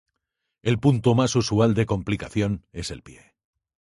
[0.63, 3.35] El punto más usual de complicación es el pie.